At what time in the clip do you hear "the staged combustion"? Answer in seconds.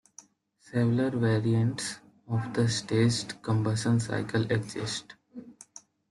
2.55-3.99